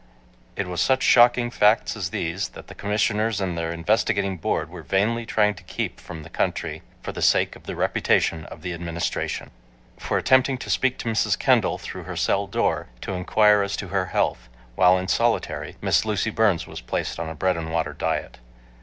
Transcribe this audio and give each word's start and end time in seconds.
It 0.55 0.65
was 0.65 0.81
such 0.81 1.03
shocking 1.03 1.51
facts 1.51 1.95
as 1.95 2.09
these 2.09 2.49
that 2.57 2.65
the 2.65 2.73
Commissioners 2.73 3.39
and 3.39 3.55
their 3.55 3.71
investigating 3.71 4.35
board 4.37 4.71
were 4.71 4.81
vainly 4.81 5.27
trying 5.27 5.53
to 5.53 5.61
keep 5.63 5.99
from 5.99 6.23
the 6.23 6.29
country 6.31 6.81
for 7.03 7.11
the 7.11 7.21
sake 7.21 7.55
of 7.55 7.65
the 7.67 7.75
reputation 7.75 8.45
of 8.45 8.63
the 8.63 8.73
Administration. 8.73 9.51
For 9.99 10.17
attempting 10.17 10.57
to 10.57 10.71
spear 10.71 10.89
to 10.97 11.09
Mrs. 11.09 11.37
Kendall 11.37 11.77
through 11.77 12.05
her 12.05 12.17
cell 12.17 12.47
door, 12.47 12.87
to 13.01 13.13
inquire 13.13 13.61
as 13.61 13.77
to 13.77 13.89
her 13.89 14.07
health, 14.07 14.49
while 14.73 14.97
in 14.97 15.07
solitary, 15.07 15.77
Miss 15.83 16.03
Lucy 16.03 16.31
Burns 16.31 16.65
was 16.65 16.81
placed 16.81 17.19
on 17.19 17.29
a 17.29 17.35
bread 17.35 17.55
and 17.55 17.71
water 17.71 17.93
diet. 17.93 18.39